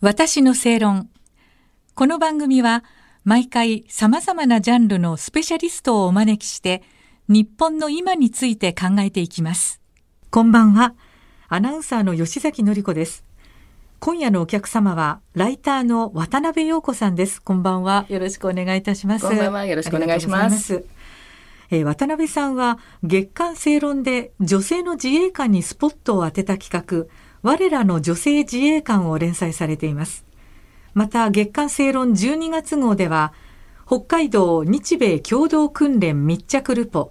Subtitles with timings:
[0.00, 1.10] 私の正論。
[1.96, 2.84] この番組は
[3.24, 6.84] 毎回様々なジャンルのスペシャリストをお招きして
[7.26, 9.80] 日本の今について考えていきます。
[10.30, 10.94] こんばんは。
[11.48, 13.24] アナウンサーの吉崎のり子です。
[13.98, 17.42] 今夜のお客様はライターの渡辺陽子さんです。
[17.42, 18.06] こんばんは。
[18.08, 19.26] よろしくお願いいたします。
[19.26, 19.66] こんばんは。
[19.66, 20.74] よろしくお願いします。
[20.74, 20.84] ます
[21.70, 27.12] えー、渡辺さんは月刊正論で女性の自衛官にスポットを当てた企画
[27.48, 30.26] 我らの女性自衛官を連載されています。
[30.92, 33.32] また月刊正論12月号では、
[33.86, 37.10] 北海道日米共同訓練密着ルポ、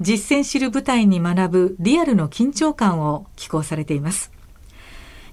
[0.00, 4.32] 実践知る部隊に学ぶリアルの緊張感を寄稿されています。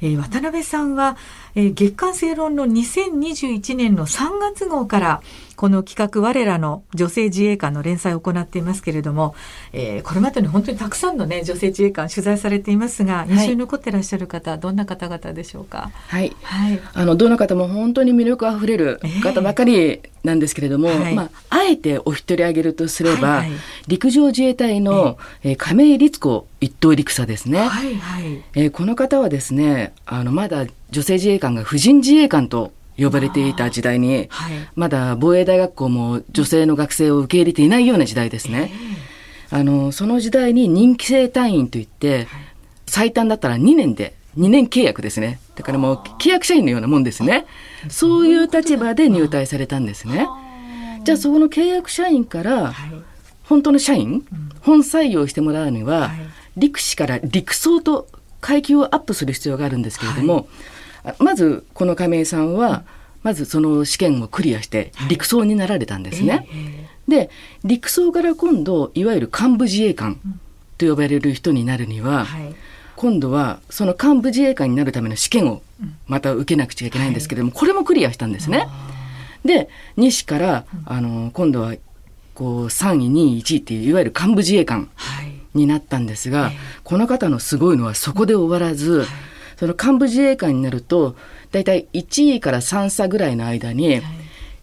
[0.01, 1.17] えー、渡辺さんは、
[1.55, 5.21] えー、月刊正論の2021年の3月号から
[5.55, 9.35] この企画我らの女性自衛官の連載を行っていますけれども、
[9.73, 15.91] えー、これまでに本当にたくさんのね女性自衛官取材されていますが、印象に残ってらっしゃる方どんな方々でしょうか？
[16.07, 16.35] はい。
[16.41, 16.79] はい。
[16.93, 23.49] あのどの方も本当に魅力あふれる方ばかりなんですけれども、えーはい、まああえてお一人挙げるとすれば、はいはい、
[23.87, 27.59] 陸上自衛隊の、えー、亀井律子一等陸佐ですね。
[27.59, 28.43] はいはい。
[28.53, 38.71] えー、この方はですね、あのまだ女性自衛官が婦人自衛官と呼ばれていた時代に、はい、まだ防衛大学校も女性の学生を受け入れていないような時代ですね。
[39.51, 42.27] えー、あのその時代に任期制隊員といって、はい、
[42.85, 45.39] 最短だったら2年で2年契約ですね。
[45.55, 47.47] だからもう契約社員のようなもんですね。
[47.89, 50.27] そういう立場で入隊されたんですね。
[51.03, 52.71] じゃあそこの契約社員から
[53.51, 54.23] 本当の社員、
[54.61, 56.11] 本採用してもらうには、
[56.61, 58.07] 陸士から陸曹と
[58.39, 60.47] 階級をアップする必要があるんですけれども、
[61.19, 62.83] まずこの亀井さんは、
[63.23, 66.31] まずその試験をクリアして陸曹になられたんですね。
[66.31, 66.47] はい
[67.07, 67.29] で
[67.63, 70.19] 陸曹から今度いわゆる幹部自衛官
[70.77, 72.55] と呼ばれる人になるには、はい、
[72.95, 75.61] 今度はその幹部自衛官になるための試験を
[76.07, 78.67] また受けなくちゃいけないんですけれども、これもクリアしたんですね。
[79.43, 81.75] で西からあの今度は
[82.33, 84.89] こう3位2位1位っていういわゆる幹部自衛官
[85.53, 89.05] になったんですが、はい、この方のすごいのはそこで終わらず、
[89.57, 91.15] その幹部自衛官になると
[91.51, 94.01] 大体1位から3差ぐらいの間に、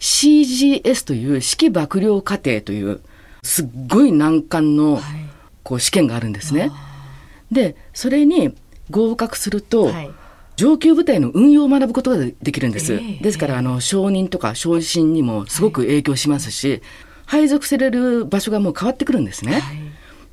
[0.01, 3.01] CGS という指揮幕僚課程という
[3.43, 5.01] すっごい難関の
[5.63, 6.71] こう試験があるんですね。
[7.51, 8.55] でそれに
[8.91, 9.93] 合格すると、
[10.57, 13.01] 上級部隊の運用を学ぶことができるんです。
[13.23, 16.83] ですからあの承認とか昇進にもすごく影響しますし、
[17.27, 19.63] 配属される場所がもう変わってくるんですね。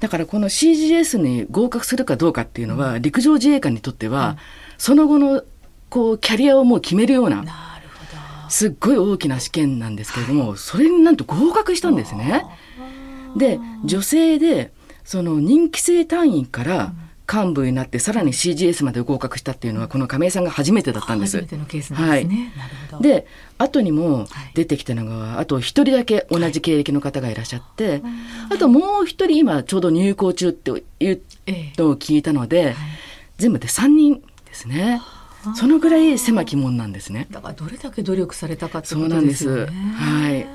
[0.06, 4.38] だからこの CGS に合格するかどうかっていうのは、陸上自衛官にとっては、
[4.78, 5.42] その後の
[5.90, 7.44] こうキャリアをもう決めるような
[8.48, 12.46] すっごい大きな試験なんですけれども、それになんと合格したんですね。
[13.36, 14.72] で女性で
[15.04, 16.94] その任期制単位から
[17.32, 21.38] 幹部になってさらに CGS まで合格したっていうのはこの亀井さんが初めてだったんです。
[21.94, 22.28] はい、
[23.02, 23.26] で
[23.58, 28.02] 後にも出てきたのが、あと一人だけ同じ経歴の方がいらっしゃって、
[28.54, 31.22] あともう一人今ちょうど入校中っていう
[31.78, 32.76] のを聞いたので、
[33.38, 35.02] 全部で3人ですね。
[35.56, 37.28] そのぐらい狭き門なんですね。
[37.30, 39.74] だからどれだけ努力されたかってことですよね。
[39.96, 40.46] はい。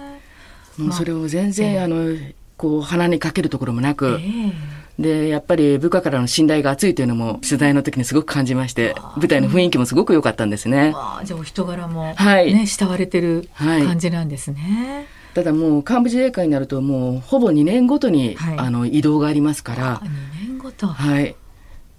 [0.80, 2.16] もうそれを全然、まあ、あの
[2.56, 4.52] こう鼻にかけるところもなく、えー、
[5.00, 10.94] でやっぱり部下からの信頼が厚いというのも取材の時にすごく感じまして舞台の雰囲気もすごく良かったんですね。
[11.24, 14.60] じゃあお人柄もね、はい、慕われてる感じなんですね。
[14.60, 19.98] はいただもう幹部自衛官になるともうほぼ2年ごとに、はい、あの移動がありますから。
[20.00, 20.88] 2年ごと。
[20.88, 21.36] はい。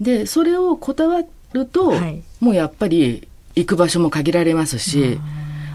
[0.01, 1.23] でそれを断
[1.53, 5.19] ると、はい、もうやっぱり行く場所も限られますし、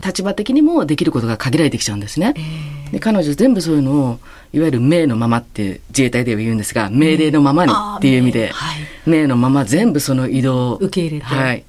[0.05, 2.35] 立場的にもできることが限られてきちゃうんですね。
[2.37, 4.19] えー、で彼女全部そういうのを
[4.53, 11.65] いわゆる命のままって自衛隊では言うんですが命令のままにっていう意味で、はい、命のまま全部その移動受け入れて、はい、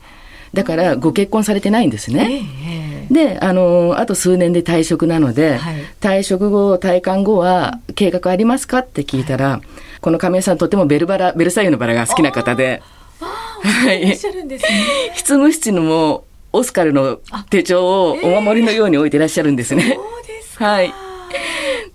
[0.54, 2.42] だからご結婚されてないんですね。
[2.66, 9.62] えー、であのあと数年で退職なので、はい、退職後退官後は計画ありますかって聞いたら、
[10.02, 12.82] この亀井さんとてもベルバラベルサイユのバラが好きな方で。
[13.20, 14.04] はい。
[14.04, 14.86] いらっしゃるんですね。
[15.16, 16.26] 執務室のも
[16.58, 17.20] オスカルの
[17.50, 19.94] 手帳をお守りのように置いてらっしゃるんですね。
[19.96, 20.94] そうですはい。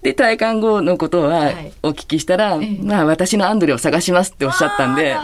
[0.02, 1.52] で、退官後のことは
[1.82, 5.16] お聞きしたら、はい、まあ私のアンドレを探しますっておっしゃったんで、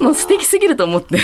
[0.00, 1.18] もう素敵すぎると思って。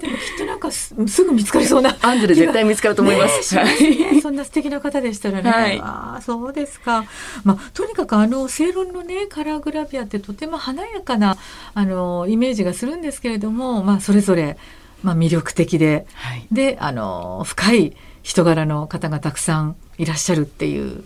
[0.00, 1.94] でもきっとなんかすぐ見つかりそうな。
[2.00, 3.54] アンドレ絶対見つかると思います。
[3.54, 3.64] ね、
[4.12, 5.50] ね、そんな素敵な方でしたらね。
[5.50, 7.04] はい、ああ、そうですか。
[7.44, 11.36] まあ、とにかくあの、正論のね、カラーグラビアってとても華やかな、
[11.74, 14.56] あの、イメージがするんですけれども、まあ、それぞれ、
[15.02, 21.02] まあ、魅力的で、はい、で、あの、深い人柄の方がたくさんいらっしゃるっていう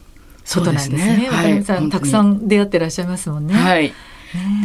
[0.54, 0.98] ことなんですね。
[0.98, 1.28] すね。
[1.28, 3.54] はい、さん、たくさん出会ってらっしゃいますもんね。
[3.54, 3.92] はい。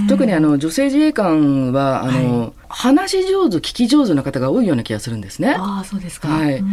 [0.08, 5.56] 特にあの女性自衛官はあの、はい、話し上手聞き上手な方が多いような気がするんですね。
[5.58, 6.64] あそうですか、はい、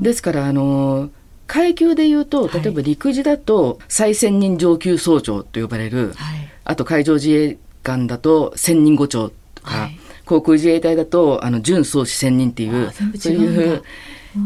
[0.00, 1.10] ですからあの
[1.46, 13.82] 階級でいうと例えば陸自だと最専任上級総長と呼ばれる、はい、あと海上自衛官だと専任5長とか、はい、航空自衛隊だとあの準総司専任っていうそういう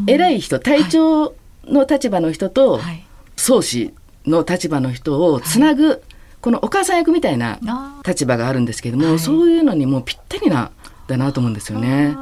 [0.06, 1.34] 偉い人隊長
[1.64, 2.80] の立場の人と、
[3.36, 3.94] 総司
[4.26, 6.02] の立場の人をつなぐ、
[6.40, 7.58] このお母さん役みたいな
[8.06, 10.70] 立場があるんですけれども、そういうのにもぴったりな
[11.06, 12.16] だなと思うんですよね。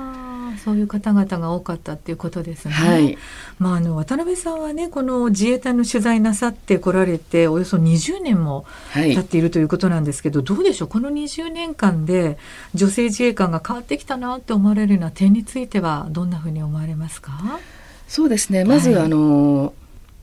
[0.66, 2.74] そういう方々が多かったっていうことですね。
[2.74, 3.16] はい。
[3.60, 10.88] まああの渡辺さんはねこの自衛隊の取材なさってこられておよそ20年も経っているということなんですけど、はい、どうでしょう？
[10.88, 12.36] この20年間で
[12.74, 17.60] 女性自衛官が変わってきたなって思われるような点についてはどんなふうに思われますか？
[18.08, 18.64] そうですね。
[18.64, 19.72] まず、はい、あの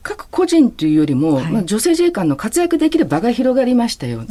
[0.04, 4.28] 各個人というよりも、はい、まあ、女性自衛官の活躍できる場が広がりましたよね。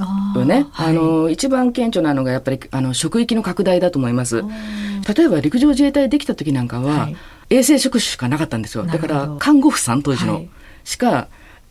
[0.71, 4.43] あ、はい、の一番顕著なのがやっぱりあの職域の拡大だと思います。
[5.15, 7.17] 例えば陸上自衛隊できた時なんかは、はい、
[7.49, 8.85] 衛生職種しかなかったんですよ。
[8.85, 10.45] だから看護婦さん当時の、
[10.83, 11.27] しか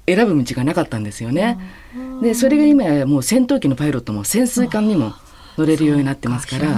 [0.06, 1.58] 選ぶ道がなかったんですよね。
[2.20, 5.14] でそれが今やもう戦闘機のパイロットも潜水艦にも
[5.56, 6.75] 乗れるようになってますから、ね、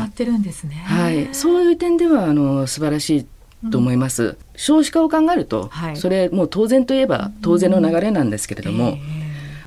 [0.84, 3.26] はい、そういう点ではあの素晴らしい
[3.70, 4.36] と思います。
[4.56, 8.98] 少子化を考えると、はい、それもう当然といえば当然の流れなんですけれども、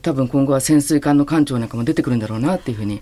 [0.02, 3.02] 多分今後は潜水艦の艦長なんかも出てくるんだろうなっていうふうに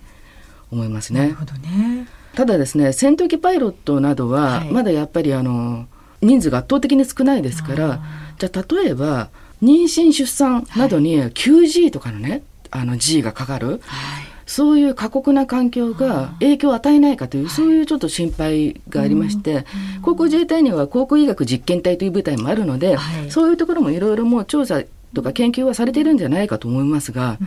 [0.71, 1.35] 思いますね。
[1.61, 2.07] ね。
[2.35, 5.87] ただですね戦闘機パイロットなどはまだやっぱりあの
[6.21, 8.01] 人数が圧倒的に少ないですから
[8.37, 9.29] じゃあ例えば
[9.63, 19.65] 妊娠出産などに 9G とかのね、あの G がかかる、はいそういう過酷な環境が影響を与えないかという、そういうちょっと心配がありまして、
[20.01, 22.97] 航空自衛隊には航空医学実験隊という部隊もあるので、
[23.29, 24.83] そういうところもいろいろもう調査
[25.13, 27.37] とか研究はされているんじゃないかと思いますが、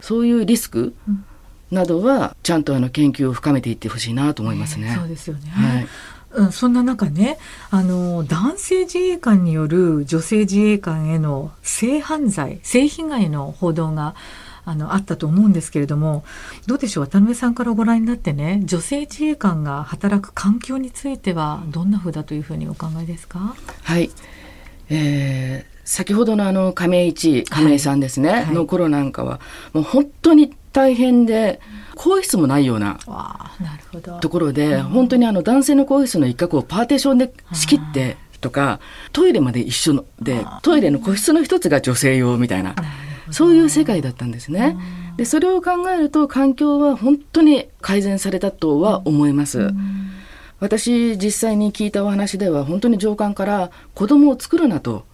[0.00, 0.94] そういうリスク、
[1.72, 4.94] などはちゃんとあの研究を深めていってほしいなと思いますね。
[4.96, 5.50] そうですよね。
[5.50, 5.88] はい。
[6.34, 7.36] うん、そんな中ね
[7.70, 14.14] あの男性自衛官による女性自衛官への性犯罪性被害の報道が
[14.64, 16.24] あのあったと思うんですけれども
[16.66, 17.06] どうでしょう？
[17.06, 23.56] 渡辺さんからご覧になってね女性自衛官が働く環境についてはどんなふうだというふうにお考えですか？
[23.82, 24.10] はい、
[24.88, 28.44] えー、先ほどのあの亀井亀井さんですね、はい。
[28.44, 29.40] はい、の頃なんかは
[29.72, 31.60] もう本当に大変で
[31.96, 32.98] 更衣室もないような
[34.20, 38.80] ところで、本当にあの男性の更衣室の一角をパーテーションで仕切ってとか
[39.12, 42.74] トイレまで一緒でトイレの個室の一つが女性用みたいな。
[43.32, 44.76] そういう世界だったんですね。
[45.16, 49.70] でそれを考えると環境は本当に改善されたとは思います。
[50.60, 55.04] 私実際に聞いたお話では本当に上官から子供を作るなと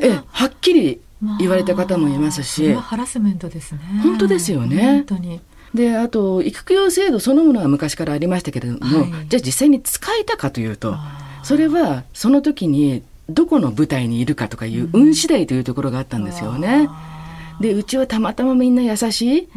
[0.00, 1.00] えはっきり
[1.38, 3.80] 言われた方もいますし、まあ、ハラスメントですね。
[4.02, 5.04] 本当ですよね。
[5.74, 10.96] であと育休制度そのものは昔からありましたけれども、はい、じゃあ実際に使えたかというと
[11.42, 16.88] それはその時にどこの部隊にいるかとかいう運次第というところがあったんですよね。
[17.08, 17.13] うん
[17.60, 19.48] でうちはたまたまみんな優しい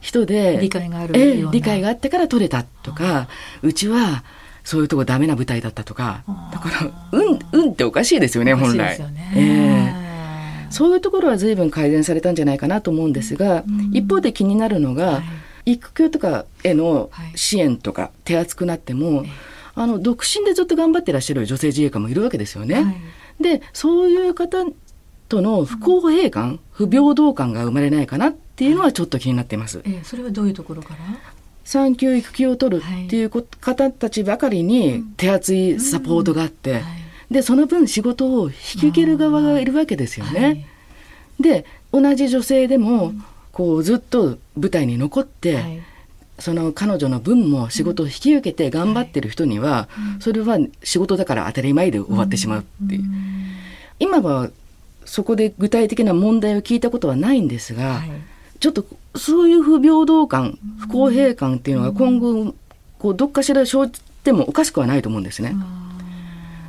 [0.00, 3.28] 人で、うん、理解があるえ理解があってから取れたとか
[3.62, 4.24] うちは
[4.64, 8.98] そういうとこダメな舞台だったとかだから運運っておかしいですよね本来。
[9.34, 10.10] えー
[10.70, 15.22] そういうところは随分改善されたんじゃないかなと思うんですが、うん、一方で気になるのが、は
[15.64, 19.28] い、育休とかへの支援とか手厚くなっても、はい、
[19.74, 22.82] あの独身でずっと頑張ってらっしゃる女性自衛官もいるわけですよね。
[22.82, 22.90] は
[23.40, 24.64] い、でそういう方
[25.30, 29.80] との不公平感、不平等感が生まれないかなっていうのはちょっと気になっています。
[29.84, 30.96] えー、それはどういうところから？
[31.64, 36.82] 産休育休を取るっていう方たちばかりに手厚いサポートがあって、
[37.30, 40.40] でその分仕事を引き受ける側がいるわけですよね。
[40.40, 40.66] はい、
[41.40, 43.12] で同じ女性でも、
[43.52, 45.82] こうずっと舞台に残って、はい、
[46.40, 53.04] その彼女の分も仕事を引き受けて頑張ってる人には、それは仕事だから当たり前で終わってしまうっていう。
[54.00, 54.50] 今は
[55.04, 58.10] そこで具体的な問題を聞いたことはないんですが、はい、
[58.60, 58.84] ちょっと
[59.16, 62.54] そういう不平等感、不公平感っていうのが今後
[62.98, 65.54] こうどっかしら生じてもおかしくはないと思うんですね。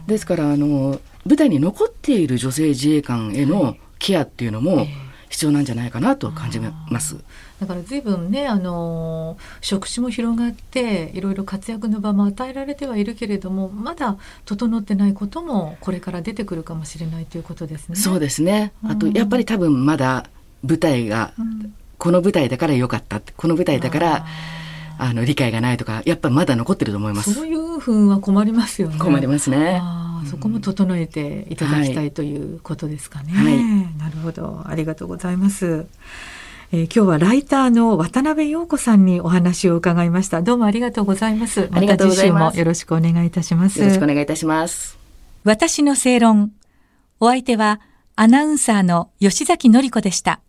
[0.07, 4.87] ですからあの舞台に残っている女性自衛官へのケアっていうのも
[5.31, 7.15] 必要なんじゃないかなと感じます。
[7.61, 17.95] だから随分ねあの職種も広がっていろいろ活躍の場も与えられてはいるけれどもまだ整ってないこともこれから出てくるかもしれないということですね。
[17.95, 20.25] そうですねあと、やっぱり多分まだ
[20.63, 24.25] 舞台が、うん、この舞台だから良かったこの舞台だから
[24.97, 27.33] あの理解がないとかやっぱまだ残ってると思います。
[27.33, 28.99] そういうふうは困りますよね。
[28.99, 29.81] 困りますね。
[30.25, 33.33] そこも整えていただきたい、ということですかね。
[33.33, 35.85] はい、なるほどありがとうございます。
[36.73, 40.41] えー、今日はライターの渡辺陽子さんにお話を伺いました。
[40.41, 41.69] どうもありがとうございます。
[41.71, 42.57] ありがとうございます。
[42.57, 43.79] よろしくお願いいたします。
[43.79, 44.97] よろしくお願いいたします。
[45.43, 46.51] 私の正論。
[47.19, 47.81] お相手は
[48.15, 50.39] アナウンサーの吉崎のり子でした。